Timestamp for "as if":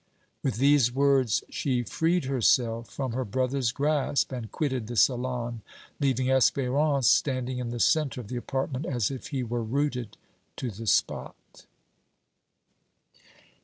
8.87-9.27